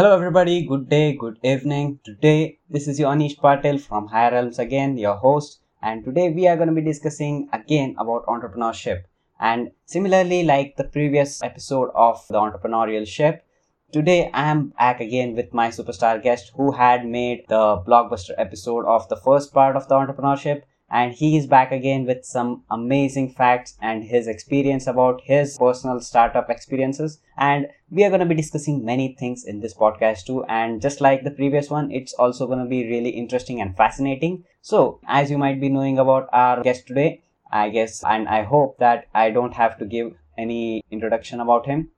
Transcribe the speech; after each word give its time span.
Hello, 0.00 0.14
everybody. 0.14 0.64
Good 0.64 0.88
day, 0.88 1.12
good 1.12 1.38
evening. 1.42 1.98
Today, 2.02 2.58
this 2.70 2.88
is 2.88 2.98
your 2.98 3.12
Anish 3.12 3.36
Patil 3.36 3.78
from 3.78 4.06
Higher 4.06 4.30
Realms 4.30 4.58
again, 4.58 4.96
your 4.96 5.16
host. 5.16 5.60
And 5.82 6.02
today, 6.02 6.30
we 6.30 6.48
are 6.48 6.56
going 6.56 6.70
to 6.70 6.74
be 6.74 6.80
discussing 6.80 7.50
again 7.52 7.96
about 7.98 8.24
entrepreneurship. 8.24 9.02
And 9.38 9.72
similarly, 9.84 10.42
like 10.42 10.76
the 10.76 10.84
previous 10.84 11.42
episode 11.42 11.90
of 11.94 12.26
the 12.30 12.38
entrepreneurial 12.38 13.06
ship, 13.06 13.44
today 13.92 14.30
I 14.32 14.44
am 14.44 14.68
back 14.68 15.02
again 15.02 15.36
with 15.36 15.52
my 15.52 15.68
superstar 15.68 16.22
guest 16.22 16.52
who 16.56 16.72
had 16.72 17.04
made 17.04 17.44
the 17.50 17.82
blockbuster 17.86 18.32
episode 18.38 18.86
of 18.86 19.06
the 19.10 19.16
first 19.16 19.52
part 19.52 19.76
of 19.76 19.86
the 19.88 19.96
entrepreneurship 19.96 20.62
and 20.90 21.12
he 21.12 21.36
is 21.36 21.46
back 21.46 21.70
again 21.72 22.04
with 22.04 22.24
some 22.24 22.64
amazing 22.70 23.32
facts 23.32 23.76
and 23.80 24.04
his 24.04 24.26
experience 24.26 24.86
about 24.86 25.20
his 25.24 25.56
personal 25.56 26.00
startup 26.00 26.50
experiences. 26.50 27.20
And 27.36 27.68
we 27.90 28.04
are 28.04 28.10
going 28.10 28.20
to 28.20 28.26
be 28.26 28.34
discussing 28.34 28.84
many 28.84 29.14
things 29.18 29.44
in 29.44 29.60
this 29.60 29.74
podcast 29.74 30.24
too. 30.26 30.44
And 30.44 30.82
just 30.82 31.00
like 31.00 31.22
the 31.24 31.30
previous 31.30 31.70
one 31.70 31.90
it's 31.92 32.12
also 32.14 32.46
going 32.46 32.58
to 32.58 32.64
be 32.68 32.88
really 32.88 33.10
interesting 33.10 33.60
and 33.60 33.76
fascinating. 33.76 34.44
So 34.62 35.00
as 35.06 35.30
you 35.30 35.38
might 35.38 35.60
be 35.60 35.68
knowing 35.68 35.98
about 35.98 36.28
our 36.32 36.62
guest 36.62 36.86
today 36.86 37.22
i 37.52 37.68
guess 37.68 38.04
and 38.04 38.28
i 38.28 38.42
hope 38.42 38.78
that 38.78 39.06
i 39.12 39.28
don't 39.28 39.54
have 39.54 39.76
to 39.78 39.84
give 39.84 40.12
any 40.38 40.82
introduction 40.90 41.40
about 41.40 41.66
him. 41.66 41.90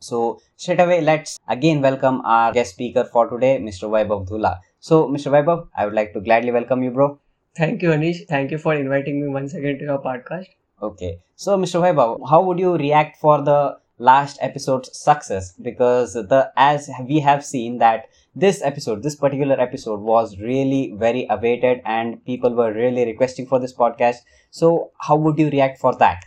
So 0.00 0.40
straight 0.56 0.80
away 0.80 1.00
let's 1.00 1.38
again 1.48 1.80
welcome 1.80 2.20
our 2.24 2.52
guest 2.52 2.74
speaker 2.74 3.04
for 3.04 3.28
today 3.28 3.58
mr 3.58 3.88
vaibhav 3.94 4.28
dhulla. 4.28 4.60
So 4.80 5.08
mr 5.08 5.30
vaibhav 5.36 5.68
i 5.76 5.84
would 5.84 5.94
like 5.94 6.12
to 6.14 6.20
gladly 6.20 6.52
welcome 6.52 6.82
you 6.82 6.90
bro 6.90 7.18
Thank 7.54 7.82
you, 7.82 7.90
Anish. 7.90 8.26
Thank 8.28 8.50
you 8.50 8.58
for 8.58 8.74
inviting 8.74 9.20
me 9.20 9.28
once 9.28 9.52
again 9.54 9.78
to 9.78 9.84
your 9.84 9.98
podcast. 9.98 10.46
Okay. 10.82 11.18
So, 11.36 11.56
Mr. 11.58 11.80
Vaibhav, 11.80 12.28
how 12.28 12.42
would 12.42 12.58
you 12.58 12.76
react 12.76 13.18
for 13.18 13.42
the 13.42 13.78
last 13.98 14.38
episode's 14.40 14.96
success? 14.96 15.52
Because 15.60 16.14
the 16.14 16.50
as 16.56 16.90
we 17.06 17.20
have 17.20 17.44
seen 17.44 17.78
that 17.78 18.06
this 18.34 18.62
episode, 18.62 19.02
this 19.02 19.16
particular 19.16 19.60
episode, 19.60 20.00
was 20.00 20.38
really 20.38 20.94
very 20.96 21.26
awaited, 21.28 21.82
and 21.84 22.24
people 22.24 22.54
were 22.54 22.72
really 22.72 23.04
requesting 23.04 23.46
for 23.46 23.58
this 23.58 23.74
podcast. 23.74 24.24
So, 24.50 24.92
how 24.98 25.16
would 25.16 25.38
you 25.38 25.50
react 25.50 25.78
for 25.78 25.94
that? 25.96 26.24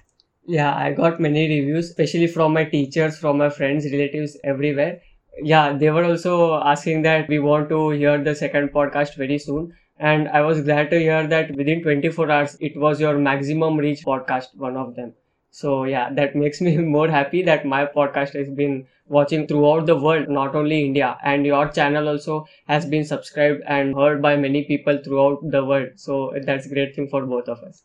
Yeah, 0.48 0.76
I 0.76 0.92
got 0.92 1.20
many 1.20 1.48
reviews, 1.50 1.90
especially 1.90 2.28
from 2.28 2.54
my 2.54 2.66
teachers, 2.66 3.18
from 3.18 3.40
my 3.40 3.50
friends, 3.50 3.86
relatives, 3.92 4.38
everywhere. 4.44 5.02
Yeah, 5.42 5.74
they 5.74 5.90
were 5.90 6.06
also 6.06 6.62
asking 6.62 7.02
that 7.02 7.28
we 7.28 7.40
want 7.40 7.68
to 7.70 7.90
hear 7.90 8.24
the 8.24 8.36
second 8.36 8.70
podcast 8.70 9.16
very 9.16 9.40
soon 9.40 9.74
and 10.00 10.28
I 10.30 10.42
was 10.42 10.62
glad 10.62 10.90
to 10.92 11.00
hear 11.00 11.28
that 11.28 11.56
within 11.56 11.82
24 11.82 12.32
hours 12.32 12.58
it 12.60 12.76
was 12.78 13.00
your 13.00 13.18
maximum 13.18 13.78
reach 13.78 14.04
podcast, 14.04 14.56
one 14.56 14.78
of 14.78 14.96
them. 14.96 15.14
So 15.52 15.84
yeah, 15.86 16.14
that 16.14 16.36
makes 16.44 16.62
me 16.62 16.78
more 16.78 17.08
happy 17.08 17.44
that 17.44 17.66
my 17.66 17.86
podcast 17.86 18.34
has 18.36 18.50
been 18.50 18.88
watching 19.08 19.48
throughout 19.48 19.86
the 19.86 19.96
world, 19.96 20.30
not 20.30 20.56
only 20.56 20.84
India, 20.86 21.18
and 21.24 21.46
your 21.46 21.70
channel 21.70 22.10
also 22.10 22.48
has 22.68 22.86
been 22.86 23.06
subscribed 23.06 23.62
and 23.68 23.96
heard 23.96 24.22
by 24.22 24.36
many 24.36 24.64
people 24.64 25.00
throughout 25.04 25.40
the 25.50 25.64
world. 25.64 25.90
So 25.96 26.34
that's 26.44 26.68
great 26.68 26.96
thing 26.96 27.08
for 27.08 27.26
both 27.26 27.48
of 27.48 27.64
us. 27.64 27.84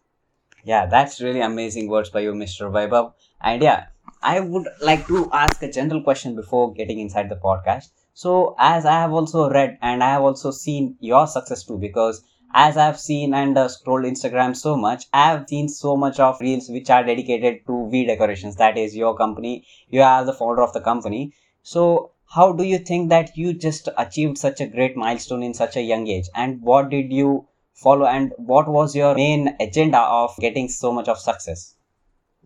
Yeah, 0.65 0.87
that's 0.87 1.21
really 1.21 1.41
amazing 1.41 1.89
words 1.89 2.11
by 2.11 2.21
you, 2.21 2.33
Mr. 2.35 2.71
Vaibhav. 2.71 3.13
And 3.41 3.63
yeah, 3.63 3.87
I 4.23 4.39
would 4.41 4.69
like 4.83 5.07
to 5.07 5.31
ask 5.33 5.63
a 5.63 5.73
general 5.73 6.03
question 6.03 6.37
before 6.37 6.75
getting 6.75 7.01
inside 7.01 7.31
the 7.31 7.37
podcast. 7.37 7.89
So, 8.13 8.55
as 8.59 8.85
I 8.85 8.93
have 9.01 9.15
also 9.15 9.49
read 9.49 9.79
and 9.81 10.05
I 10.05 10.11
have 10.11 10.23
also 10.23 10.51
seen 10.51 10.97
your 11.01 11.27
success 11.27 11.65
too, 11.65 11.79
because 11.79 12.23
as 12.53 12.77
I've 12.77 13.01
seen 13.01 13.33
and 13.33 13.57
uh, 13.57 13.69
scrolled 13.69 14.05
Instagram 14.05 14.55
so 14.55 14.77
much, 14.77 15.07
I've 15.15 15.49
seen 15.49 15.71
so 15.71 15.97
much 15.97 16.21
of 16.21 16.39
reels 16.39 16.69
which 16.69 16.91
are 16.91 17.03
dedicated 17.03 17.67
to 17.67 17.89
V 17.89 18.05
decorations. 18.05 18.57
That 18.57 18.77
is 18.77 18.95
your 18.95 19.17
company. 19.17 19.65
You 19.89 20.03
are 20.03 20.23
the 20.23 20.35
founder 20.35 20.61
of 20.61 20.75
the 20.75 20.83
company. 20.83 21.33
So, 21.63 22.11
how 22.27 22.53
do 22.53 22.63
you 22.63 22.79
think 22.79 23.09
that 23.09 23.39
you 23.39 23.55
just 23.55 23.89
achieved 23.97 24.37
such 24.37 24.61
a 24.61 24.67
great 24.67 24.99
milestone 24.99 25.43
in 25.43 25.55
such 25.55 25.77
a 25.77 25.83
young 25.83 26.07
age? 26.09 26.29
And 26.35 26.61
what 26.61 26.91
did 26.91 27.11
you 27.11 27.49
follow? 27.73 28.05
And 28.05 28.35
what 28.37 28.69
was 28.69 28.95
your 28.95 29.15
main 29.15 29.57
agenda 29.59 29.99
of 29.99 30.37
getting 30.39 30.69
so 30.69 30.93
much 30.93 31.09
of 31.09 31.19
success? 31.19 31.75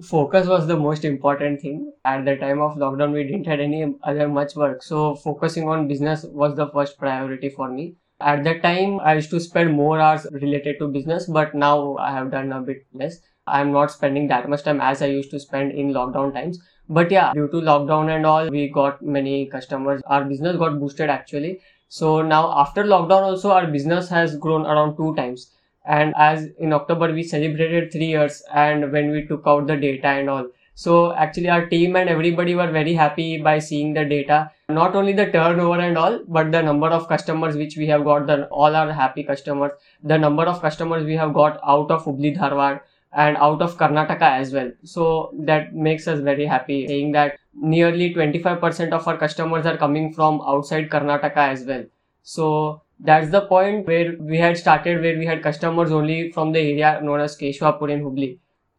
Focus 0.03 0.47
was 0.47 0.67
the 0.67 0.77
most 0.77 1.05
important 1.05 1.61
thing. 1.61 1.93
At 2.05 2.25
the 2.25 2.37
time 2.37 2.61
of 2.61 2.77
lockdown 2.77 3.13
we 3.13 3.25
didn't 3.25 3.47
had 3.47 3.61
any 3.61 3.95
other 4.03 4.29
much 4.29 4.57
work. 4.57 4.83
So 4.83 5.15
focusing 5.15 5.69
on 5.69 5.89
business 5.89 6.25
was 6.25 6.57
the 6.57 6.69
first 6.69 6.99
priority 6.99 7.49
for 7.49 7.71
me. 7.71 7.95
At 8.21 8.45
that 8.45 8.63
time 8.63 9.01
i 9.01 9.15
used 9.15 9.31
to 9.31 9.41
spend 9.41 9.73
more 9.73 10.01
hours 10.01 10.27
related 10.33 10.79
to 10.79 10.89
business 10.89 11.27
but 11.27 11.55
now 11.55 11.97
i 11.97 12.11
have 12.13 12.31
done 12.31 12.53
a 12.53 12.61
bit 12.61 12.87
less. 12.93 13.21
I'm 13.47 13.73
not 13.73 13.91
spending 13.91 14.29
that 14.29 14.49
much 14.49 14.63
time 14.63 14.81
as 14.81 15.03
i 15.03 15.07
used 15.07 15.31
to 15.33 15.41
spend 15.41 15.73
in 15.73 15.93
lockdown 15.93 16.33
times. 16.33 16.61
But 16.89 17.11
yeah 17.11 17.33
due 17.33 17.49
to 17.49 17.61
lockdown 17.61 18.15
and 18.15 18.27
all 18.27 18.49
we 18.49 18.69
got 18.69 19.03
many 19.03 19.47
customers. 19.47 20.03
Our 20.07 20.25
business 20.25 20.57
got 20.57 20.81
boosted 20.81 21.11
actually. 21.11 21.61
So 21.89 22.23
now 22.23 22.53
after 22.59 22.85
lockdown 22.85 23.23
also 23.23 23.51
our 23.51 23.67
business 23.67 24.09
has 24.09 24.37
grown 24.37 24.67
around 24.67 24.97
two 24.97 25.15
times 25.15 25.51
and 25.85 26.15
as 26.17 26.49
in 26.59 26.73
october 26.73 27.13
we 27.13 27.23
celebrated 27.23 27.93
three 27.93 28.07
years 28.07 28.43
and 28.55 28.91
when 28.93 29.11
we 29.11 29.27
took 29.27 29.43
out 29.47 29.67
the 29.67 29.77
data 29.77 30.09
and 30.09 30.31
all. 30.31 30.47
So 30.77 31.13
actually 31.13 31.51
our 31.51 31.67
team 31.67 31.95
and 31.95 32.09
everybody 32.09 32.55
were 32.55 32.71
very 32.71 32.95
happy 32.95 33.41
by 33.41 33.61
seeing 33.61 33.95
the 33.95 34.05
data. 34.05 34.51
Not 34.69 34.97
only 34.97 35.13
the 35.13 35.27
turnover 35.27 35.81
and 35.81 35.97
all 35.97 36.21
but 36.27 36.51
the 36.51 36.63
number 36.63 36.89
of 36.89 37.09
customers 37.09 37.57
which 37.57 37.77
we 37.77 37.87
have 37.87 38.05
got 38.05 38.27
the 38.27 38.47
all 38.47 38.75
our 38.75 38.93
happy 38.93 39.23
customers 39.23 39.71
the 40.03 40.19
number 40.19 40.45
of 40.45 40.61
customers 40.61 41.05
we 41.05 41.15
have 41.15 41.33
got 41.35 41.61
out 41.65 41.91
of 41.91 42.05
hubli 42.05 42.37
dharwad 42.37 42.81
and 43.15 43.37
out 43.37 43.63
of 43.63 43.77
karnataka 43.77 44.39
as 44.41 44.53
well. 44.53 44.73
So 44.83 45.33
that 45.39 45.75
makes 45.75 46.09
us 46.09 46.21
very 46.21 46.47
happy 46.47 46.87
saying 46.89 47.13
that 47.13 47.39
nearly 47.55 48.13
25% 48.13 48.93
of 48.93 49.07
our 49.07 49.17
customers 49.17 49.67
are 49.67 49.77
coming 49.77 50.13
from 50.13 50.41
outside 50.47 50.91
karnataka 50.91 51.37
as 51.37 51.65
well. 51.65 51.85
So 52.23 52.83
that's 53.01 53.31
the 53.31 53.43
point 53.43 53.87
where 53.87 54.17
we 54.19 54.39
had 54.39 54.57
started 54.57 55.03
where 55.03 55.19
we 55.19 55.27
had 55.27 55.43
customers 55.43 55.91
only 55.91 56.31
from 56.33 56.53
the 56.53 56.61
area 56.61 57.01
known 57.03 57.21
as 57.21 57.37
Keshwapur 57.37 57.91
in 57.91 58.03
Hubli. 58.03 58.39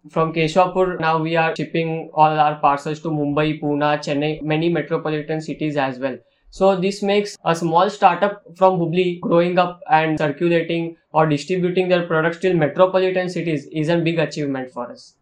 From 0.10 0.34
Keshwapur, 0.34 1.00
now 1.00 1.18
we 1.18 1.36
are 1.36 1.56
shipping 1.56 2.10
all 2.14 2.40
our 2.40 2.56
parcels 2.60 3.00
to 3.02 3.10
Mumbai, 3.10 3.60
Pune, 3.60 3.98
Chennai, 4.04 4.42
many 4.42 4.70
metropolitan 4.70 5.42
cities 5.42 5.78
as 5.78 6.00
well. 6.00 6.18
So 6.52 6.76
this 6.76 7.04
makes 7.04 7.38
a 7.44 7.56
small 7.56 7.90
startup 7.90 8.44
from 8.56 8.80
Hubli 8.80 9.20
growing 9.20 9.60
up 9.60 9.82
and 9.90 10.18
circulating 10.18 10.96
or 11.12 11.26
distributing 11.28 11.90
their 11.90 12.08
products 12.08 12.38
till 12.40 12.54
metropolitan 12.56 13.30
cities 13.30 13.68
is 13.72 13.90
a 13.90 13.98
big 13.98 14.20
achievement 14.20 14.72
for 14.72 14.92
us. 14.92 15.16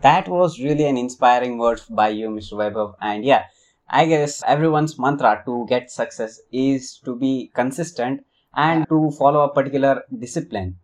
That 0.00 0.28
was 0.28 0.60
really 0.60 0.86
an 0.86 0.96
inspiring 0.96 1.58
word 1.58 1.80
by 1.90 2.08
you, 2.08 2.28
Mr. 2.28 2.52
Vaibhav. 2.52 2.94
And 3.00 3.24
yeah, 3.24 3.44
I 3.88 4.06
guess 4.06 4.42
everyone's 4.46 4.98
mantra 4.98 5.42
to 5.46 5.66
get 5.68 5.90
success 5.90 6.40
is 6.52 6.98
to 7.04 7.14
be 7.14 7.50
consistent 7.54 8.24
and 8.54 8.88
to 8.88 9.10
follow 9.12 9.40
a 9.40 9.52
particular 9.52 10.02
discipline 10.18 10.76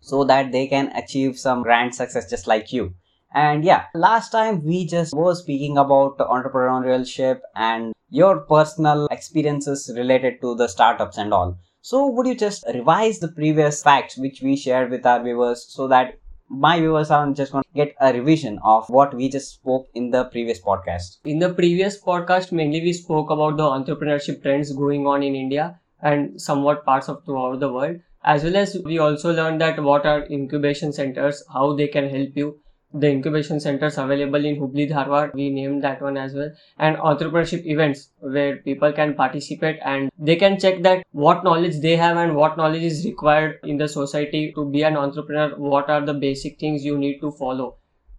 so 0.00 0.24
that 0.24 0.52
they 0.52 0.66
can 0.66 0.90
achieve 0.96 1.38
some 1.38 1.62
grand 1.62 1.94
success 1.94 2.30
just 2.30 2.46
like 2.46 2.72
you. 2.72 2.94
And 3.34 3.64
yeah, 3.64 3.84
last 3.94 4.30
time 4.30 4.64
we 4.64 4.86
just 4.86 5.12
were 5.12 5.34
speaking 5.34 5.76
about 5.76 6.16
entrepreneurship 6.18 7.40
and 7.54 7.92
your 8.08 8.40
personal 8.40 9.06
experiences 9.10 9.90
related 9.94 10.40
to 10.40 10.54
the 10.54 10.68
startups 10.68 11.18
and 11.18 11.34
all. 11.34 11.58
So 11.82 12.06
would 12.08 12.26
you 12.26 12.34
just 12.34 12.64
revise 12.72 13.18
the 13.18 13.28
previous 13.28 13.82
facts 13.82 14.16
which 14.16 14.40
we 14.40 14.56
shared 14.56 14.90
with 14.90 15.04
our 15.04 15.22
viewers 15.22 15.66
so 15.68 15.88
that 15.88 16.18
my 16.48 16.78
viewers 16.78 17.10
are 17.10 17.30
just 17.32 17.52
going 17.52 17.64
to 17.64 17.74
get 17.74 17.94
a 18.00 18.12
revision 18.12 18.58
of 18.62 18.88
what 18.88 19.14
we 19.14 19.28
just 19.28 19.52
spoke 19.52 19.86
in 19.94 20.10
the 20.10 20.24
previous 20.24 20.60
podcast. 20.60 21.18
In 21.24 21.38
the 21.38 21.52
previous 21.52 22.00
podcast, 22.00 22.52
mainly 22.52 22.80
we 22.80 22.92
spoke 22.92 23.30
about 23.30 23.56
the 23.56 23.64
entrepreneurship 23.64 24.42
trends 24.42 24.72
going 24.72 25.06
on 25.06 25.22
in 25.22 25.34
India 25.34 25.78
and 26.02 26.40
somewhat 26.40 26.84
parts 26.84 27.08
of 27.08 27.24
throughout 27.24 27.60
the 27.60 27.72
world. 27.72 28.00
As 28.24 28.44
well 28.44 28.56
as 28.56 28.76
we 28.84 28.98
also 28.98 29.32
learned 29.32 29.60
that 29.60 29.82
what 29.82 30.04
are 30.04 30.26
incubation 30.26 30.92
centers, 30.92 31.42
how 31.52 31.74
they 31.74 31.88
can 31.88 32.08
help 32.08 32.30
you, 32.34 32.58
the 32.92 33.08
incubation 33.08 33.60
centers 33.60 33.98
available 33.98 34.44
in 34.44 34.56
Hubli 34.56 34.90
Dharwad. 34.90 35.34
We 35.34 35.50
named 35.50 35.84
that 35.84 36.00
one 36.00 36.16
as 36.16 36.34
well. 36.34 36.50
And 36.78 36.96
entrepreneurship 36.96 37.66
events 37.66 38.10
where 38.20 38.56
people 38.56 38.92
can 38.92 39.14
participate 39.14 39.78
and 39.84 40.10
they 40.18 40.36
can 40.36 40.58
check 40.58 40.82
that 40.82 41.04
what 41.12 41.44
knowledge 41.44 41.80
they 41.80 41.96
have 41.96 42.16
and 42.16 42.34
what 42.34 42.56
knowledge 42.56 42.82
is 42.82 43.04
required 43.04 43.58
in 43.64 43.76
the 43.76 43.88
society 43.88 44.52
to 44.54 44.64
be 44.64 44.82
an 44.82 44.96
entrepreneur. 44.96 45.56
What 45.56 45.90
are 45.90 46.04
the 46.04 46.14
basic 46.14 46.58
things 46.58 46.84
you 46.84 46.96
need 46.96 47.20
to 47.20 47.30
follow. 47.30 47.76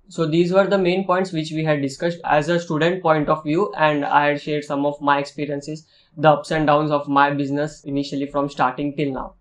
So 0.07 0.25
these 0.25 0.51
were 0.51 0.65
the 0.65 0.77
main 0.77 1.05
points 1.05 1.31
which 1.31 1.51
we 1.51 1.63
had 1.63 1.83
discussed 1.83 2.19
as 2.23 2.49
a 2.49 2.59
student 2.59 3.03
point 3.03 3.29
of 3.29 3.43
view 3.43 3.71
and 3.77 4.03
I 4.03 4.29
had 4.29 4.41
shared 4.41 4.65
some 4.65 4.85
of 4.85 4.99
my 5.01 5.19
experiences, 5.19 5.85
the 6.17 6.31
ups 6.31 6.49
and 6.49 6.65
downs 6.65 6.89
of 6.89 7.07
my 7.07 7.29
business 7.29 7.83
initially 7.83 8.25
from 8.25 8.49
starting 8.49 8.95
till 8.95 9.13
now. 9.13 9.35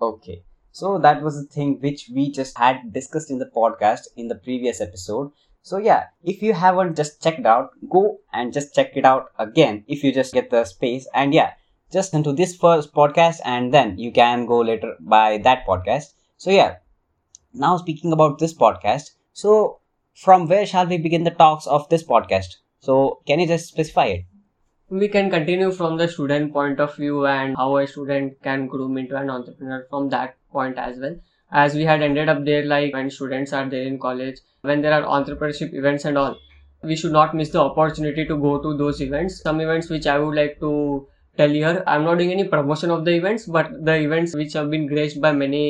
Okay. 0.00 0.44
So 0.76 0.98
that 0.98 1.22
was 1.22 1.40
the 1.40 1.48
thing 1.48 1.78
which 1.80 2.10
we 2.14 2.30
just 2.30 2.58
had 2.58 2.92
discussed 2.92 3.30
in 3.30 3.38
the 3.38 3.46
podcast 3.46 4.08
in 4.14 4.28
the 4.28 4.34
previous 4.34 4.82
episode. 4.82 5.32
So 5.62 5.78
yeah, 5.78 6.08
if 6.22 6.42
you 6.42 6.52
haven't 6.52 6.96
just 6.96 7.22
checked 7.22 7.46
out, 7.46 7.70
go 7.88 8.18
and 8.34 8.52
just 8.52 8.74
check 8.74 8.94
it 8.94 9.06
out 9.06 9.30
again 9.38 9.84
if 9.88 10.04
you 10.04 10.12
just 10.12 10.34
get 10.34 10.50
the 10.50 10.66
space. 10.66 11.08
And 11.14 11.32
yeah, 11.32 11.54
just 11.90 12.12
into 12.12 12.34
this 12.34 12.54
first 12.54 12.92
podcast 12.92 13.36
and 13.46 13.72
then 13.72 13.96
you 13.96 14.12
can 14.12 14.44
go 14.44 14.60
later 14.60 14.96
by 15.00 15.38
that 15.44 15.66
podcast. 15.66 16.12
So 16.36 16.50
yeah, 16.50 16.76
now 17.54 17.78
speaking 17.78 18.12
about 18.12 18.38
this 18.38 18.52
podcast. 18.52 19.12
So 19.32 19.80
from 20.14 20.46
where 20.46 20.66
shall 20.66 20.86
we 20.86 20.98
begin 20.98 21.24
the 21.24 21.30
talks 21.30 21.66
of 21.66 21.88
this 21.88 22.04
podcast? 22.04 22.56
So 22.80 23.22
can 23.26 23.40
you 23.40 23.46
just 23.46 23.68
specify 23.68 24.04
it? 24.08 24.24
we 24.88 25.08
can 25.08 25.28
continue 25.30 25.72
from 25.72 25.96
the 25.96 26.06
student 26.06 26.52
point 26.52 26.78
of 26.78 26.94
view 26.94 27.26
and 27.26 27.56
how 27.56 27.76
a 27.76 27.86
student 27.86 28.40
can 28.42 28.68
groom 28.68 28.96
into 28.96 29.16
an 29.16 29.28
entrepreneur 29.28 29.84
from 29.90 30.08
that 30.10 30.36
point 30.58 30.78
as 30.86 30.98
well 31.04 31.16
as 31.62 31.74
we 31.80 31.84
had 31.90 32.02
ended 32.02 32.28
up 32.34 32.44
there 32.44 32.64
like 32.72 32.92
when 32.98 33.10
students 33.16 33.52
are 33.52 33.68
there 33.74 33.86
in 33.90 33.98
college 34.04 34.38
when 34.62 34.82
there 34.82 34.94
are 34.98 35.02
entrepreneurship 35.16 35.74
events 35.82 36.04
and 36.04 36.18
all 36.18 36.36
we 36.82 36.96
should 36.96 37.12
not 37.12 37.34
miss 37.34 37.50
the 37.56 37.60
opportunity 37.60 38.26
to 38.30 38.36
go 38.46 38.58
to 38.62 38.76
those 38.76 39.00
events 39.08 39.40
some 39.48 39.60
events 39.66 39.90
which 39.96 40.06
i 40.14 40.18
would 40.18 40.34
like 40.42 40.58
to 40.60 40.72
tell 41.38 41.58
here 41.58 41.82
i'm 41.86 42.04
not 42.04 42.18
doing 42.18 42.32
any 42.32 42.48
promotion 42.54 42.90
of 42.90 43.04
the 43.04 43.14
events 43.22 43.46
but 43.58 43.72
the 43.90 43.96
events 44.08 44.34
which 44.34 44.52
have 44.60 44.70
been 44.70 44.86
graced 44.86 45.20
by 45.20 45.32
many 45.32 45.64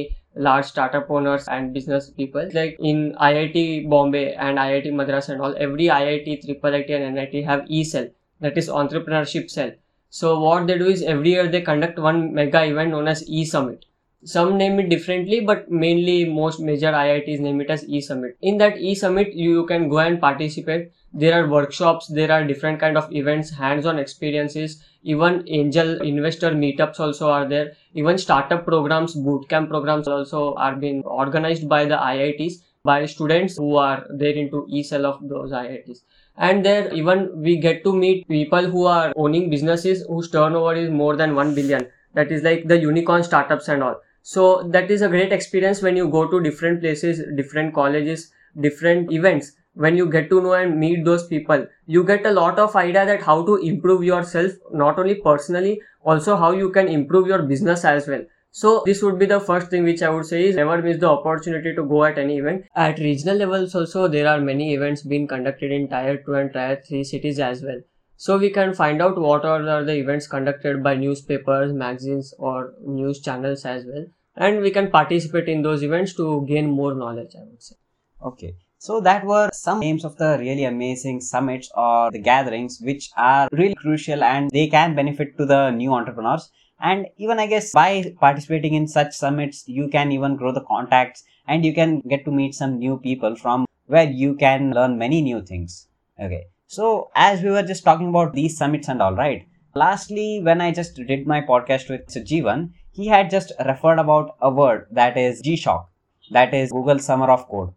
large 0.48 0.66
startup 0.66 1.10
owners 1.10 1.48
and 1.48 1.72
business 1.72 2.10
people 2.10 2.48
like 2.52 2.76
in 2.80 3.14
iit 3.30 3.88
bombay 3.88 4.26
and 4.34 4.58
iit 4.66 4.92
madras 5.00 5.28
and 5.28 5.40
all 5.40 5.54
every 5.58 5.86
iit 6.00 6.44
triple 6.44 6.74
it 6.82 6.90
and 6.90 7.14
nit 7.22 7.42
have 7.44 7.64
e-cell 7.68 8.08
that 8.40 8.58
is 8.58 8.68
entrepreneurship 8.68 9.50
cell. 9.50 9.72
So 10.10 10.38
what 10.38 10.66
they 10.66 10.78
do 10.78 10.86
is 10.86 11.02
every 11.02 11.30
year 11.30 11.48
they 11.48 11.62
conduct 11.62 11.98
one 11.98 12.34
mega 12.34 12.64
event 12.64 12.90
known 12.90 13.08
as 13.08 13.28
e-summit. 13.28 13.85
Some 14.24 14.56
name 14.58 14.80
it 14.80 14.88
differently, 14.88 15.40
but 15.40 15.70
mainly 15.70 16.24
most 16.24 16.58
major 16.58 16.90
IITs 16.90 17.38
name 17.38 17.60
it 17.60 17.70
as 17.70 17.88
e-summit. 17.88 18.36
In 18.42 18.58
that 18.58 18.78
e-summit, 18.78 19.32
you 19.32 19.50
you 19.52 19.66
can 19.66 19.88
go 19.88 19.98
and 19.98 20.20
participate. 20.20 20.90
There 21.12 21.34
are 21.34 21.48
workshops, 21.48 22.08
there 22.08 22.32
are 22.32 22.44
different 22.44 22.80
kind 22.80 22.98
of 22.98 23.12
events, 23.12 23.50
hands-on 23.50 23.98
experiences, 23.98 24.82
even 25.02 25.44
angel 25.46 26.02
investor 26.02 26.50
meetups 26.50 26.98
also 26.98 27.30
are 27.30 27.46
there. 27.48 27.72
Even 27.94 28.18
startup 28.18 28.64
programs, 28.64 29.14
bootcamp 29.14 29.68
programs 29.68 30.08
also 30.08 30.54
are 30.54 30.74
being 30.74 31.04
organized 31.04 31.68
by 31.68 31.84
the 31.84 31.96
IITs 31.96 32.62
by 32.84 33.04
students 33.04 33.56
who 33.56 33.76
are 33.76 34.06
there 34.10 34.36
into 34.42 34.64
e-cell 34.68 35.06
of 35.06 35.20
those 35.28 35.52
IITs 35.52 36.02
and 36.38 36.64
there 36.64 36.92
even 36.94 37.30
we 37.42 37.56
get 37.56 37.82
to 37.84 37.92
meet 37.92 38.26
people 38.28 38.68
who 38.74 38.84
are 38.86 39.12
owning 39.16 39.50
businesses 39.50 40.04
whose 40.08 40.30
turnover 40.30 40.74
is 40.74 40.90
more 40.90 41.16
than 41.16 41.34
1 41.34 41.54
billion 41.54 41.88
that 42.14 42.30
is 42.30 42.44
like 42.48 42.68
the 42.68 42.78
unicorn 42.78 43.24
startups 43.24 43.68
and 43.68 43.82
all 43.82 43.96
so 44.32 44.46
that 44.76 44.90
is 44.90 45.02
a 45.02 45.08
great 45.08 45.32
experience 45.32 45.82
when 45.82 45.96
you 45.96 46.08
go 46.16 46.26
to 46.30 46.42
different 46.46 46.80
places 46.80 47.22
different 47.40 47.74
colleges 47.74 48.24
different 48.68 49.12
events 49.18 49.52
when 49.74 49.96
you 49.96 50.06
get 50.14 50.28
to 50.30 50.40
know 50.46 50.54
and 50.60 50.78
meet 50.84 51.04
those 51.04 51.26
people 51.32 51.66
you 51.96 52.02
get 52.12 52.26
a 52.26 52.36
lot 52.38 52.58
of 52.58 52.74
idea 52.84 53.04
that 53.10 53.22
how 53.22 53.36
to 53.50 53.56
improve 53.72 54.02
yourself 54.12 54.52
not 54.84 54.98
only 54.98 55.14
personally 55.26 55.80
also 56.02 56.36
how 56.44 56.50
you 56.62 56.70
can 56.78 56.88
improve 56.88 57.28
your 57.34 57.42
business 57.52 57.84
as 57.84 58.08
well 58.08 58.24
so 58.58 58.82
this 58.86 59.02
would 59.02 59.18
be 59.18 59.26
the 59.26 59.38
first 59.38 59.68
thing 59.68 59.84
which 59.84 60.02
I 60.02 60.08
would 60.08 60.24
say 60.24 60.46
is 60.46 60.56
never 60.56 60.80
miss 60.80 60.96
the 60.98 61.10
opportunity 61.10 61.74
to 61.74 61.82
go 61.82 62.04
at 62.04 62.16
any 62.16 62.38
event. 62.38 62.64
At 62.74 62.98
regional 62.98 63.36
levels 63.36 63.74
also 63.74 64.08
there 64.08 64.26
are 64.26 64.40
many 64.40 64.72
events 64.72 65.02
being 65.02 65.26
conducted 65.26 65.70
in 65.70 65.88
tier 65.88 66.22
2 66.24 66.34
and 66.36 66.52
tier 66.54 66.82
3 66.88 67.04
cities 67.04 67.38
as 67.38 67.62
well. 67.62 67.82
So 68.16 68.38
we 68.38 68.48
can 68.48 68.72
find 68.72 69.02
out 69.02 69.18
what 69.18 69.44
are 69.44 69.84
the 69.84 69.96
events 69.96 70.26
conducted 70.26 70.82
by 70.82 70.94
newspapers, 70.94 71.74
magazines 71.74 72.32
or 72.38 72.72
news 72.80 73.20
channels 73.20 73.66
as 73.66 73.84
well. 73.84 74.06
And 74.36 74.60
we 74.60 74.70
can 74.70 74.90
participate 74.90 75.48
in 75.48 75.62
those 75.62 75.82
events 75.82 76.14
to 76.14 76.44
gain 76.46 76.70
more 76.70 76.94
knowledge 76.94 77.34
I 77.34 77.44
would 77.44 77.62
say. 77.62 77.76
Okay. 78.22 78.54
So 78.78 79.00
that 79.00 79.24
were 79.24 79.48
some 79.52 79.80
names 79.80 80.04
of 80.04 80.16
the 80.16 80.36
really 80.38 80.64
amazing 80.64 81.20
summits 81.20 81.70
or 81.74 82.10
the 82.10 82.18
gatherings 82.18 82.78
which 82.80 83.10
are 83.16 83.48
really 83.52 83.74
crucial 83.74 84.22
and 84.22 84.50
they 84.50 84.68
can 84.68 84.94
benefit 84.94 85.36
to 85.38 85.46
the 85.46 85.70
new 85.70 85.92
entrepreneurs 85.92 86.50
and 86.80 87.06
even 87.16 87.38
i 87.38 87.46
guess 87.46 87.72
by 87.72 88.14
participating 88.20 88.74
in 88.74 88.86
such 88.86 89.12
summits 89.14 89.64
you 89.66 89.88
can 89.88 90.12
even 90.12 90.36
grow 90.36 90.52
the 90.52 90.64
contacts 90.64 91.24
and 91.48 91.64
you 91.64 91.72
can 91.72 92.00
get 92.00 92.24
to 92.24 92.30
meet 92.30 92.54
some 92.54 92.78
new 92.78 92.98
people 92.98 93.34
from 93.34 93.64
where 93.86 94.08
you 94.08 94.34
can 94.34 94.72
learn 94.72 94.98
many 94.98 95.22
new 95.22 95.42
things 95.42 95.88
okay 96.20 96.44
so 96.66 97.10
as 97.14 97.42
we 97.42 97.50
were 97.50 97.62
just 97.62 97.84
talking 97.84 98.08
about 98.08 98.32
these 98.34 98.56
summits 98.56 98.88
and 98.88 99.00
all 99.00 99.14
right 99.14 99.46
lastly 99.74 100.40
when 100.42 100.60
i 100.60 100.70
just 100.70 100.94
did 101.06 101.26
my 101.26 101.40
podcast 101.40 101.88
with 101.88 102.06
Jeevan 102.08 102.70
he 102.96 103.06
had 103.06 103.30
just 103.30 103.52
referred 103.72 103.98
about 103.98 104.36
a 104.40 104.50
word 104.50 104.86
that 104.90 105.16
is 105.16 105.42
GSOC 105.42 105.86
that 106.30 106.54
is 106.54 106.72
google 106.72 106.98
summer 106.98 107.30
of 107.30 107.48
code 107.48 107.72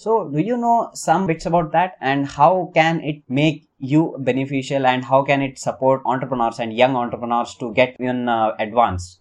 so, 0.00 0.28
do 0.28 0.38
you 0.38 0.56
know 0.56 0.90
some 0.94 1.26
bits 1.26 1.44
about 1.44 1.72
that 1.72 1.96
and 2.00 2.24
how 2.24 2.70
can 2.72 3.00
it 3.00 3.24
make 3.28 3.68
you 3.80 4.14
beneficial 4.20 4.86
and 4.86 5.04
how 5.04 5.24
can 5.24 5.42
it 5.42 5.58
support 5.58 6.02
entrepreneurs 6.06 6.60
and 6.60 6.72
young 6.72 6.94
entrepreneurs 6.94 7.56
to 7.56 7.74
get 7.74 7.96
even 7.98 8.28
uh? 8.28 8.54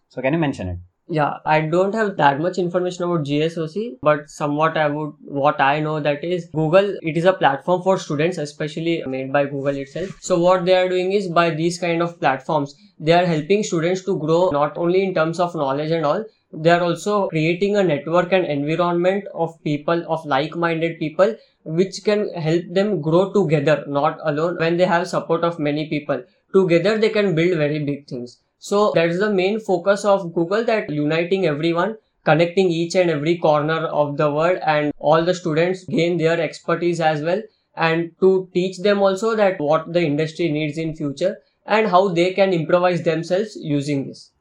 So, 0.09 0.21
can 0.21 0.33
you 0.33 0.39
mention 0.39 0.67
it? 0.67 0.77
Yeah, 1.09 1.35
I 1.45 1.61
don't 1.61 1.95
have 1.95 2.17
that 2.17 2.41
much 2.41 2.57
information 2.57 3.05
about 3.05 3.23
GSOC, 3.23 3.99
but 4.01 4.29
somewhat 4.29 4.77
I 4.77 4.87
would, 4.89 5.13
what 5.21 5.61
I 5.61 5.79
know 5.79 6.01
that 6.01 6.21
is 6.21 6.49
Google, 6.53 6.97
it 7.01 7.15
is 7.15 7.23
a 7.23 7.31
platform 7.31 7.81
for 7.81 7.97
students, 7.97 8.37
especially 8.37 9.03
made 9.07 9.31
by 9.31 9.45
Google 9.45 9.77
itself. 9.77 10.17
So 10.19 10.37
what 10.37 10.65
they 10.65 10.75
are 10.75 10.89
doing 10.89 11.13
is 11.13 11.29
by 11.29 11.51
these 11.51 11.79
kind 11.79 12.01
of 12.01 12.19
platforms, 12.19 12.75
they 12.99 13.13
are 13.13 13.25
helping 13.25 13.63
students 13.63 14.03
to 14.03 14.17
grow 14.19 14.49
not 14.49 14.77
only 14.77 15.03
in 15.03 15.13
terms 15.13 15.39
of 15.39 15.55
knowledge 15.55 15.91
and 15.91 16.05
all, 16.05 16.25
they 16.51 16.71
are 16.71 16.81
also 16.81 17.29
creating 17.29 17.77
a 17.77 17.83
network 17.83 18.33
and 18.33 18.45
environment 18.45 19.23
of 19.33 19.61
people 19.63 20.03
of 20.09 20.25
like-minded 20.25 20.99
people 20.99 21.35
which 21.63 22.03
can 22.03 22.29
help 22.33 22.63
them 22.69 23.01
grow 23.01 23.31
together 23.33 23.83
not 23.87 24.17
alone 24.23 24.55
when 24.57 24.77
they 24.77 24.85
have 24.85 25.07
support 25.07 25.43
of 25.43 25.59
many 25.59 25.89
people 25.89 26.23
together 26.53 26.97
they 26.97 27.09
can 27.09 27.35
build 27.35 27.57
very 27.57 27.79
big 27.83 28.07
things 28.07 28.37
so 28.57 28.91
that's 28.95 29.19
the 29.19 29.31
main 29.31 29.59
focus 29.59 30.05
of 30.05 30.33
google 30.33 30.63
that 30.63 30.89
uniting 30.89 31.45
everyone 31.45 31.95
connecting 32.25 32.69
each 32.69 32.95
and 32.95 33.09
every 33.09 33.37
corner 33.37 33.81
of 34.03 34.17
the 34.17 34.31
world 34.31 34.59
and 34.65 34.93
all 34.97 35.23
the 35.23 35.33
students 35.33 35.83
gain 35.85 36.17
their 36.17 36.39
expertise 36.41 36.99
as 36.99 37.21
well 37.21 37.41
and 37.75 38.11
to 38.19 38.49
teach 38.53 38.79
them 38.79 39.01
also 39.01 39.35
that 39.35 39.59
what 39.59 39.93
the 39.93 40.01
industry 40.01 40.49
needs 40.51 40.77
in 40.77 40.95
future 40.95 41.37
and 41.65 41.87
how 41.87 42.07
they 42.07 42.33
can 42.33 42.53
improvise 42.53 43.03
themselves 43.03 43.55
using 43.55 44.07
this. 44.07 44.31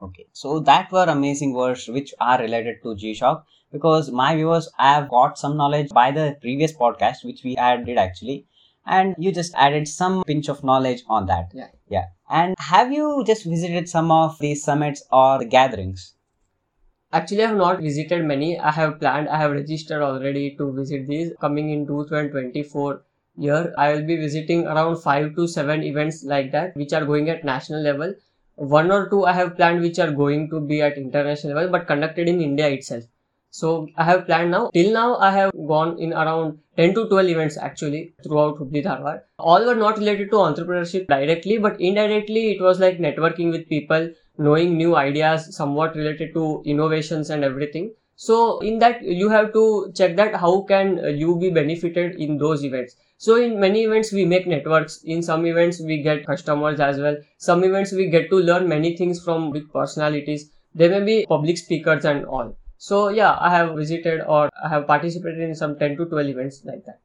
Okay, 0.00 0.26
so 0.32 0.60
that 0.60 0.92
were 0.92 1.04
amazing 1.04 1.54
words 1.54 1.88
which 1.88 2.14
are 2.20 2.38
related 2.38 2.76
to 2.82 2.94
GSOC 2.94 3.42
because 3.72 4.10
my 4.10 4.34
viewers 4.36 4.70
have 4.78 5.08
got 5.08 5.38
some 5.38 5.56
knowledge 5.56 5.88
by 5.90 6.10
the 6.12 6.36
previous 6.40 6.72
podcast 6.72 7.24
which 7.24 7.42
we 7.42 7.56
had 7.56 7.84
did 7.84 7.98
actually 7.98 8.46
and 8.88 9.14
you 9.18 9.32
just 9.32 9.54
added 9.54 9.86
some 9.86 10.24
pinch 10.24 10.48
of 10.48 10.64
knowledge 10.64 11.02
on 11.08 11.26
that. 11.26 11.50
Yeah. 11.54 11.68
Yeah. 11.88 12.06
And 12.30 12.54
have 12.58 12.92
you 12.92 13.24
just 13.26 13.44
visited 13.44 13.88
some 13.88 14.10
of 14.10 14.38
these 14.38 14.64
summits 14.64 15.02
or 15.12 15.38
the 15.38 15.44
gatherings? 15.44 16.14
Actually, 17.12 17.44
I 17.44 17.48
have 17.48 17.56
not 17.56 17.80
visited 17.80 18.24
many. 18.24 18.58
I 18.58 18.70
have 18.70 18.98
planned, 19.00 19.28
I 19.28 19.38
have 19.38 19.52
registered 19.52 20.02
already 20.02 20.56
to 20.56 20.72
visit 20.72 21.06
these 21.06 21.32
coming 21.40 21.70
in 21.70 21.86
2024 21.86 23.02
year. 23.36 23.74
I 23.78 23.92
will 23.92 24.06
be 24.06 24.16
visiting 24.16 24.66
around 24.66 24.96
5 24.96 25.34
to 25.36 25.46
7 25.46 25.82
events 25.82 26.24
like 26.24 26.52
that 26.52 26.76
which 26.76 26.92
are 26.92 27.06
going 27.06 27.30
at 27.30 27.44
national 27.44 27.82
level 27.82 28.14
one 28.58 28.90
or 28.90 29.08
two 29.08 29.24
I 29.24 29.32
have 29.34 29.54
planned 29.56 29.82
which 29.82 30.00
are 30.00 30.10
going 30.10 30.50
to 30.50 30.60
be 30.60 30.82
at 30.82 30.98
international 30.98 31.54
level 31.54 31.70
but 31.70 31.86
conducted 31.86 32.28
in 32.28 32.40
India 32.40 32.68
itself. 32.68 33.04
So 33.50 33.88
I 33.96 34.04
have 34.04 34.26
planned 34.26 34.50
now. 34.50 34.70
Till 34.74 34.92
now 34.92 35.16
I 35.16 35.30
have 35.30 35.52
gone 35.66 35.98
in 35.98 36.12
around 36.12 36.58
10 36.76 36.94
to 36.94 37.08
12 37.08 37.28
events 37.28 37.56
actually 37.56 38.14
throughout 38.22 38.58
Hubli 38.58 38.84
Dharwad. 38.84 39.22
All 39.38 39.64
were 39.64 39.74
not 39.74 39.98
related 39.98 40.30
to 40.30 40.36
entrepreneurship 40.36 41.06
directly 41.06 41.58
but 41.58 41.80
indirectly 41.80 42.50
it 42.52 42.60
was 42.60 42.78
like 42.78 42.98
networking 42.98 43.50
with 43.50 43.68
people, 43.68 44.10
knowing 44.36 44.76
new 44.76 44.96
ideas 44.96 45.56
somewhat 45.56 45.96
related 45.96 46.34
to 46.34 46.62
innovations 46.66 47.30
and 47.30 47.42
everything. 47.42 47.94
So 48.16 48.58
in 48.58 48.78
that 48.80 49.02
you 49.02 49.28
have 49.30 49.52
to 49.54 49.92
check 49.94 50.16
that 50.16 50.34
how 50.34 50.62
can 50.62 51.16
you 51.16 51.36
be 51.38 51.50
benefited 51.50 52.16
in 52.16 52.36
those 52.36 52.64
events. 52.64 52.96
So 53.16 53.36
in 53.36 53.58
many 53.58 53.84
events 53.84 54.12
we 54.12 54.24
make 54.24 54.46
networks. 54.46 55.02
In 55.04 55.22
some 55.22 55.46
events 55.46 55.80
we 55.80 56.02
get 56.02 56.26
customers 56.26 56.80
as 56.80 56.98
well. 56.98 57.16
Some 57.38 57.64
events 57.64 57.92
we 57.92 58.10
get 58.10 58.28
to 58.30 58.36
learn 58.36 58.68
many 58.68 58.96
things 58.96 59.24
from 59.24 59.52
big 59.52 59.72
personalities. 59.72 60.50
They 60.74 60.88
may 60.88 61.04
be 61.04 61.26
public 61.26 61.58
speakers 61.58 62.04
and 62.04 62.26
all. 62.26 62.57
So 62.78 63.08
yeah, 63.08 63.36
I 63.40 63.50
have 63.50 63.74
visited 63.74 64.20
or 64.20 64.48
I 64.64 64.68
have 64.68 64.86
participated 64.86 65.40
in 65.40 65.54
some 65.54 65.78
10 65.78 65.96
to 65.96 66.06
12 66.06 66.28
events 66.28 66.64
like 66.64 66.84
that. 66.86 67.00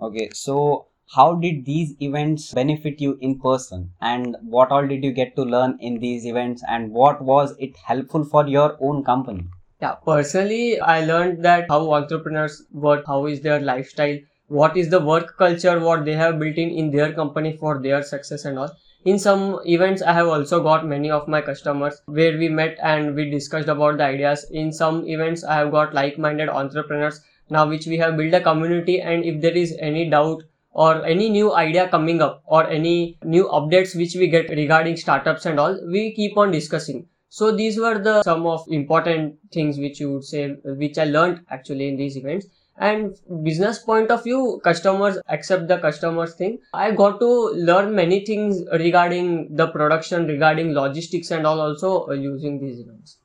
Okay, 0.00 0.30
so 0.32 0.86
how 1.14 1.34
did 1.34 1.64
these 1.64 1.94
events 2.02 2.52
benefit 2.52 3.00
you 3.00 3.16
in 3.20 3.38
person 3.38 3.92
and 4.00 4.36
what 4.42 4.72
all 4.72 4.86
did 4.86 5.04
you 5.04 5.12
get 5.12 5.36
to 5.36 5.42
learn 5.42 5.78
in 5.80 6.00
these 6.00 6.26
events 6.26 6.64
and 6.68 6.92
what 6.92 7.22
was 7.22 7.54
it 7.58 7.76
helpful 7.76 8.24
for 8.24 8.46
your 8.48 8.76
own 8.80 9.04
company? 9.04 9.44
Yeah, 9.80 9.94
personally, 10.04 10.80
I 10.80 11.04
learned 11.04 11.44
that 11.44 11.66
how 11.70 11.92
entrepreneurs 11.92 12.64
work, 12.72 13.04
how 13.06 13.26
is 13.26 13.40
their 13.40 13.60
lifestyle, 13.60 14.18
what 14.48 14.76
is 14.76 14.90
the 14.90 15.00
work 15.00 15.36
culture 15.38 15.78
what 15.78 16.04
they 16.04 16.14
have 16.14 16.40
built 16.40 16.56
in 16.56 16.70
in 16.70 16.90
their 16.90 17.12
company 17.12 17.56
for 17.56 17.78
their 17.80 18.02
success 18.02 18.44
and 18.44 18.58
all 18.58 18.70
in 19.04 19.18
some 19.18 19.60
events 19.64 20.02
i 20.02 20.12
have 20.12 20.26
also 20.26 20.60
got 20.62 20.86
many 20.86 21.10
of 21.10 21.28
my 21.28 21.40
customers 21.40 22.00
where 22.06 22.36
we 22.36 22.48
met 22.48 22.76
and 22.82 23.14
we 23.14 23.30
discussed 23.30 23.68
about 23.68 23.96
the 23.96 24.04
ideas. 24.04 24.44
In 24.50 24.72
some 24.72 25.06
events 25.06 25.44
i 25.44 25.54
have 25.54 25.70
got 25.70 25.94
like-minded 25.94 26.48
entrepreneurs. 26.48 27.20
Now 27.50 27.66
which 27.66 27.86
we 27.86 27.96
have 27.98 28.16
built 28.16 28.34
a 28.34 28.40
community 28.40 29.00
and 29.00 29.24
if 29.24 29.40
there 29.40 29.56
is 29.56 29.76
any 29.78 30.10
doubt 30.10 30.42
or 30.72 31.04
any 31.04 31.30
new 31.30 31.54
idea 31.54 31.88
coming 31.88 32.20
up 32.20 32.42
or 32.46 32.66
any 32.66 33.18
new 33.24 33.44
updates 33.48 33.96
which 33.96 34.14
we 34.16 34.28
get 34.28 34.50
regarding 34.50 34.96
startups 34.96 35.46
and 35.46 35.58
all 35.60 35.78
we 35.86 36.12
keep 36.14 36.36
on 36.36 36.50
discussing. 36.50 37.06
So 37.30 37.54
these 37.54 37.78
were 37.78 37.98
the 37.98 38.22
some 38.22 38.46
of 38.46 38.66
important 38.68 39.36
things 39.52 39.78
which 39.78 40.00
you 40.00 40.12
would 40.12 40.24
say 40.24 40.56
which 40.64 40.98
i 40.98 41.04
learned 41.04 41.44
actually 41.50 41.88
in 41.88 41.96
these 41.96 42.16
events 42.16 42.46
and 42.80 43.16
business 43.44 43.78
point 43.80 44.10
of 44.10 44.22
view 44.24 44.60
customers 44.64 45.18
accept 45.28 45.68
the 45.68 45.78
customers 45.78 46.34
thing 46.34 46.58
i 46.74 46.90
got 46.90 47.18
to 47.20 47.30
learn 47.70 47.94
many 47.94 48.24
things 48.24 48.62
regarding 48.84 49.30
the 49.56 49.66
production 49.68 50.26
regarding 50.26 50.72
logistics 50.72 51.30
and 51.30 51.46
all 51.46 51.60
also 51.60 52.06
uh, 52.08 52.12
using 52.12 52.60
these 52.60 52.78
events 52.80 53.18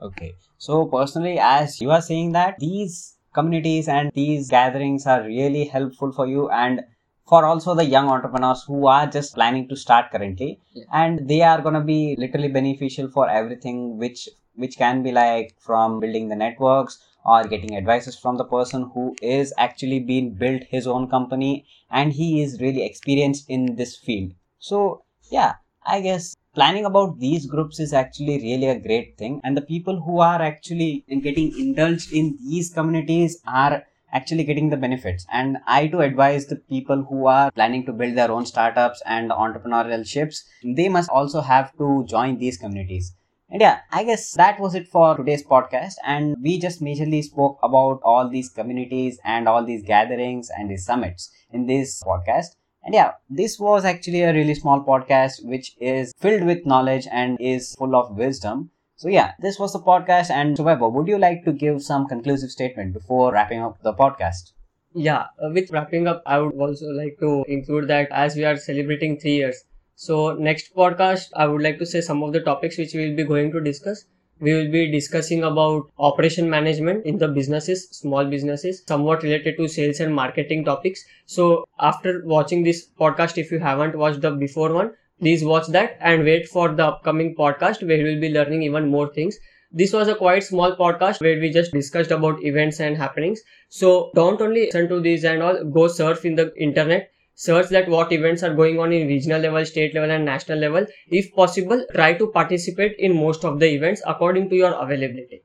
Okay. 0.00 0.34
So 0.58 0.86
personally, 0.86 1.38
as 1.38 1.80
you 1.80 1.90
are 1.90 2.02
saying 2.02 2.32
that 2.32 2.56
these 2.58 3.16
communities 3.32 3.88
and 3.88 4.10
these 4.14 4.48
gatherings 4.50 5.06
are 5.06 5.22
really 5.22 5.64
helpful 5.64 6.12
for 6.12 6.26
you 6.26 6.48
and 6.50 6.82
for 7.28 7.44
also 7.44 7.74
the 7.74 7.84
young 7.84 8.08
entrepreneurs 8.08 8.62
who 8.64 8.86
are 8.86 9.06
just 9.06 9.34
planning 9.34 9.68
to 9.68 9.76
start 9.76 10.10
currently 10.10 10.60
Yeah. 10.72 10.84
and 10.92 11.28
they 11.28 11.42
are 11.42 11.60
going 11.60 11.74
to 11.74 11.80
be 11.80 12.14
literally 12.18 12.48
beneficial 12.48 13.08
for 13.08 13.28
everything 13.28 13.98
which 13.98 14.28
which 14.54 14.76
can 14.78 15.02
be 15.02 15.12
like 15.12 15.54
from 15.60 15.98
building 16.00 16.28
the 16.28 16.36
networks 16.36 16.98
or 17.26 17.44
getting 17.44 17.76
advices 17.76 18.18
from 18.18 18.36
the 18.36 18.44
person 18.44 18.90
who 18.94 19.14
is 19.20 19.52
actually 19.58 20.00
been 20.00 20.34
built 20.34 20.62
his 20.70 20.86
own 20.86 21.08
company 21.08 21.66
and 21.90 22.12
he 22.12 22.42
is 22.42 22.60
really 22.60 22.84
experienced 22.84 23.50
in 23.50 23.76
this 23.76 23.96
field. 23.96 24.32
So 24.58 25.02
yeah 25.30 25.54
i 25.84 26.00
guess 26.00 26.34
planning 26.54 26.84
about 26.84 27.18
these 27.18 27.46
groups 27.46 27.78
is 27.80 27.92
actually 27.92 28.38
really 28.38 28.68
a 28.68 28.78
great 28.80 29.18
thing. 29.18 29.40
And 29.44 29.56
the 29.56 29.62
people 29.62 30.00
who 30.00 30.20
are 30.20 30.40
actually 30.40 31.04
getting 31.22 31.52
indulged 31.58 32.12
in 32.12 32.38
these 32.42 32.72
communities 32.72 33.42
are 33.46 33.84
actually 34.12 34.44
getting 34.44 34.70
the 34.70 34.76
benefits. 34.76 35.26
And 35.32 35.58
i 35.66 35.86
do 35.86 36.00
advise 36.00 36.46
the 36.46 36.56
people 36.56 37.04
who 37.08 37.26
are 37.26 37.50
planning 37.50 37.84
to 37.86 37.92
build 37.92 38.16
their 38.16 38.30
own 38.30 38.46
startups 38.46 39.02
and 39.04 39.30
entrepreneurial 39.30 40.06
ships 40.06 40.44
they 40.64 40.88
must 40.88 41.10
also 41.10 41.40
have 41.40 41.76
to 41.78 42.04
join 42.08 42.38
these 42.38 42.56
communities 42.56 43.14
and 43.50 43.60
yeah 43.60 43.80
i 43.92 44.02
guess 44.04 44.32
that 44.32 44.58
was 44.60 44.74
it 44.74 44.86
for 44.88 45.16
today's 45.16 45.44
podcast 45.44 45.94
and 46.04 46.36
we 46.42 46.58
just 46.58 46.80
majorly 46.82 47.22
spoke 47.22 47.58
about 47.62 48.00
all 48.02 48.28
these 48.28 48.48
communities 48.48 49.18
and 49.24 49.48
all 49.48 49.64
these 49.64 49.82
gatherings 49.82 50.50
and 50.56 50.70
these 50.70 50.84
summits 50.84 51.30
in 51.50 51.66
this 51.66 52.02
podcast 52.02 52.56
and 52.84 52.94
yeah, 52.94 53.14
this 53.28 53.58
was 53.58 53.84
actually 53.84 54.22
a 54.22 54.32
really 54.32 54.54
small 54.54 54.80
podcast 54.80 55.44
which 55.44 55.74
is 55.80 56.14
filled 56.20 56.44
with 56.44 56.64
knowledge 56.64 57.08
and 57.10 57.36
is 57.40 57.74
full 57.74 57.96
of 57.96 58.16
wisdom. 58.16 58.70
So 58.94 59.08
yeah, 59.08 59.32
this 59.40 59.58
was 59.58 59.72
the 59.72 59.80
podcast. 59.80 60.30
And 60.30 60.56
So 60.56 60.62
Vaibhav, 60.62 60.92
would 60.92 61.08
you 61.08 61.18
like 61.18 61.44
to 61.46 61.52
give 61.52 61.82
some 61.82 62.06
conclusive 62.06 62.50
statement 62.50 62.92
before 62.92 63.32
wrapping 63.32 63.60
up 63.60 63.82
the 63.82 63.92
podcast? 63.92 64.52
yeah 64.94 65.24
uh, 65.44 65.50
with 65.52 65.70
wrapping 65.70 66.06
up 66.06 66.22
i 66.24 66.38
would 66.38 66.54
also 66.54 66.86
like 66.98 67.18
to 67.20 67.44
include 67.48 67.86
that 67.88 68.08
as 68.10 68.34
we 68.34 68.44
are 68.44 68.56
celebrating 68.56 69.18
3 69.18 69.34
years 69.36 69.64
so 70.04 70.32
next 70.34 70.74
podcast 70.76 71.30
i 71.34 71.46
would 71.46 71.62
like 71.62 71.78
to 71.78 71.86
say 71.86 72.00
some 72.00 72.22
of 72.22 72.32
the 72.32 72.40
topics 72.48 72.78
which 72.78 72.94
we 72.94 73.08
will 73.08 73.16
be 73.16 73.24
going 73.24 73.50
to 73.52 73.60
discuss. 73.60 74.04
We 74.38 74.52
will 74.52 74.70
be 74.70 74.90
discussing 74.90 75.42
about 75.44 75.90
operation 75.98 76.48
management 76.50 77.06
in 77.06 77.16
the 77.18 77.28
businesses 77.28 77.88
small 77.90 78.26
businesses 78.26 78.82
somewhat 78.86 79.22
related 79.22 79.56
to 79.56 79.66
sales 79.68 80.00
and 80.00 80.14
marketing 80.14 80.64
topics. 80.66 81.04
So 81.24 81.66
after 81.80 82.22
watching 82.26 82.62
this 82.62 82.86
podcast 83.00 83.38
if 83.38 83.50
you 83.50 83.58
haven't 83.58 83.96
watched 83.96 84.20
the 84.20 84.30
before 84.30 84.72
one 84.74 84.92
please 85.20 85.42
watch 85.42 85.66
that 85.68 85.96
and 86.00 86.24
wait 86.24 86.46
for 86.48 86.68
the 86.68 86.86
upcoming 86.86 87.34
podcast 87.34 87.86
where 87.86 87.96
we 87.96 88.14
will 88.14 88.20
be 88.20 88.32
learning 88.32 88.62
even 88.62 88.90
more 88.90 89.08
things. 89.12 89.38
This 89.72 89.92
was 89.94 90.08
a 90.08 90.14
quite 90.14 90.44
small 90.44 90.76
podcast 90.76 91.20
where 91.22 91.40
we 91.40 91.50
just 91.50 91.72
discussed 91.72 92.10
about 92.10 92.44
events 92.44 92.80
and 92.80 92.96
happenings. 92.96 93.40
So 93.70 94.10
don't 94.14 94.40
only 94.40 94.66
listen 94.66 94.88
to 94.90 95.00
these 95.00 95.24
and 95.24 95.42
all 95.42 95.64
go 95.64 95.88
surf 95.88 96.24
in 96.26 96.34
the 96.34 96.52
internet 96.56 97.10
search 97.36 97.68
that 97.68 97.88
what 97.88 98.12
events 98.12 98.42
are 98.42 98.54
going 98.54 98.78
on 98.78 98.92
in 98.92 99.08
regional 99.08 99.40
level 99.40 99.64
state 99.64 99.94
level 99.94 100.10
and 100.10 100.24
national 100.24 100.58
level 100.58 100.86
if 101.08 101.34
possible 101.34 101.84
try 101.94 102.12
to 102.12 102.30
participate 102.38 102.96
in 102.98 103.20
most 103.24 103.44
of 103.44 103.60
the 103.60 103.74
events 103.80 104.02
according 104.14 104.48
to 104.50 104.56
your 104.56 104.72
availability 104.86 105.42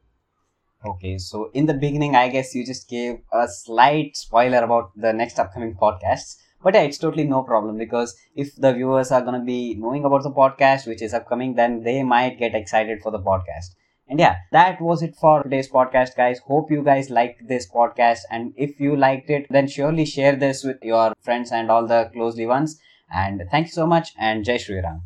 Okay, 0.83 1.19
so 1.19 1.51
in 1.53 1.67
the 1.67 1.75
beginning, 1.75 2.15
I 2.15 2.29
guess 2.29 2.55
you 2.55 2.65
just 2.65 2.89
gave 2.89 3.19
a 3.31 3.47
slight 3.47 4.17
spoiler 4.17 4.63
about 4.63 4.89
the 4.95 5.13
next 5.13 5.37
upcoming 5.37 5.75
podcasts. 5.79 6.37
But 6.63 6.73
yeah, 6.73 6.81
it's 6.81 6.97
totally 6.97 7.23
no 7.23 7.43
problem 7.43 7.77
because 7.77 8.15
if 8.35 8.55
the 8.55 8.73
viewers 8.73 9.11
are 9.11 9.21
going 9.21 9.39
to 9.39 9.45
be 9.45 9.75
knowing 9.75 10.05
about 10.05 10.23
the 10.23 10.31
podcast 10.31 10.87
which 10.87 11.03
is 11.03 11.13
upcoming, 11.13 11.53
then 11.53 11.83
they 11.83 12.01
might 12.01 12.39
get 12.39 12.55
excited 12.55 12.99
for 13.03 13.11
the 13.11 13.19
podcast. 13.19 13.75
And 14.07 14.19
yeah, 14.19 14.35
that 14.51 14.79
was 14.81 15.01
it 15.01 15.15
for 15.15 15.41
today's 15.41 15.69
podcast, 15.69 16.15
guys. 16.15 16.39
Hope 16.39 16.69
you 16.69 16.83
guys 16.83 17.09
liked 17.09 17.47
this 17.47 17.67
podcast. 17.69 18.19
And 18.29 18.53
if 18.57 18.79
you 18.79 18.95
liked 18.95 19.29
it, 19.29 19.47
then 19.49 19.67
surely 19.67 20.05
share 20.05 20.35
this 20.35 20.63
with 20.63 20.83
your 20.83 21.13
friends 21.21 21.51
and 21.51 21.71
all 21.71 21.87
the 21.87 22.09
closely 22.13 22.45
ones. 22.45 22.79
And 23.13 23.43
thank 23.49 23.67
you 23.67 23.71
so 23.73 23.87
much. 23.87 24.13
And 24.19 24.45
Jai 24.45 24.57
Shri 24.57 24.81
Ram. 24.81 25.01